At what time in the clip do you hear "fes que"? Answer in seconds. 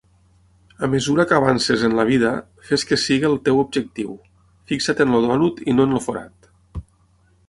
2.69-2.97